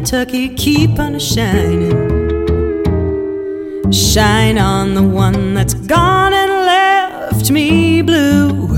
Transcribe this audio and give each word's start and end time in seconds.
Kentucky, 0.00 0.48
keep 0.54 0.98
on 0.98 1.14
a 1.14 1.20
shining. 1.20 1.92
Shine 3.92 4.56
on 4.56 4.94
the 4.94 5.02
one 5.02 5.52
that's 5.52 5.74
gone 5.74 6.32
and 6.32 6.50
left 6.50 7.50
me 7.50 8.00
blue. 8.00 8.68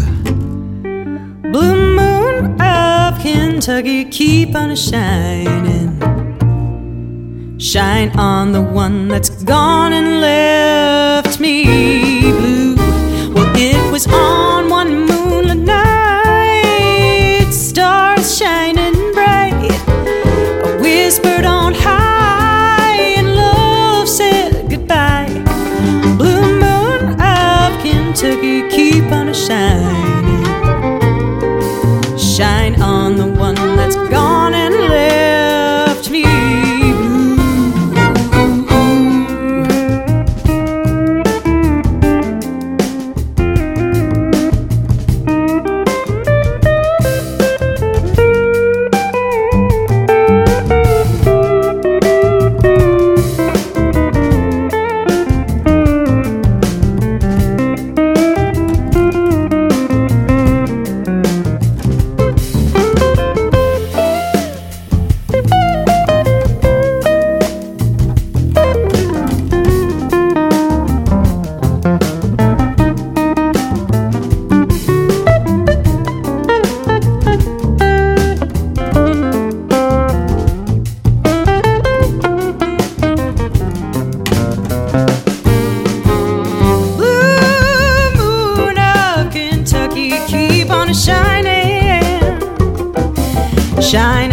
Blue 1.53 1.95
moon 1.95 2.61
of 2.61 3.21
Kentucky, 3.21 4.05
keep 4.07 4.57
on 4.57 4.73
a 4.73 4.77
shining. 4.77 5.91
Shine 7.57 8.11
on 8.19 8.51
the 8.51 8.61
one 8.61 9.07
that's 9.07 9.31
gone 9.45 9.93
and 9.93 10.21
left 10.21 10.42
on 32.83 33.17
the 33.17 33.27
one 33.27 33.55
that's 33.55 33.95
gone 34.11 34.22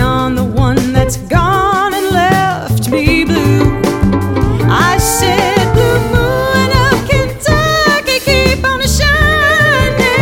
on 0.10 0.34
the 0.36 0.44
one 0.44 0.92
that's 0.92 1.18
gone 1.38 1.94
and 1.94 2.08
left 2.12 2.90
me 2.90 3.24
blue. 3.24 3.62
I 4.88 4.98
said, 4.98 5.64
Blue 5.76 6.00
moon 6.16 6.70
of 6.86 6.98
Kentucky, 7.12 8.18
keep 8.30 8.60
on 8.72 8.82
shining. 8.98 10.14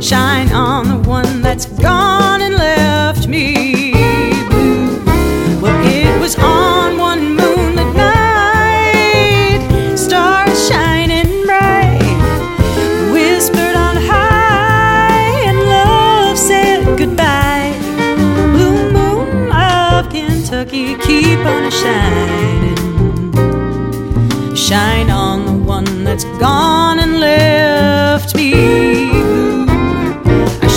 Shine 0.00 0.50
on 0.52 0.82
the 0.92 0.98
one 1.08 1.40
that's 1.40 1.66
gone 1.66 1.95
Kentucky, 20.56 20.96
keep 21.06 21.38
on 21.40 21.70
shining. 21.70 22.76
Shine 24.56 25.10
on 25.10 25.44
the 25.44 25.52
one 25.52 26.02
that's 26.02 26.24
gone 26.40 26.98
and 26.98 27.20
left 27.20 28.34
me 28.34 28.52
blue. 28.52 29.66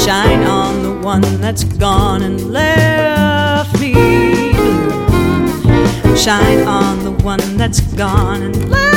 Shine 0.04 0.44
on 0.44 0.84
the 0.84 1.00
one 1.02 1.22
that's 1.40 1.64
gone 1.64 2.24
and 2.24 2.52
left 2.52 3.80
me 3.80 3.94
blue. 3.94 4.54
Shine 6.18 6.68
on 6.68 7.06
the 7.06 7.12
one 7.24 7.56
that's 7.56 7.80
gone 7.80 8.42
and 8.42 8.70
left 8.70 8.89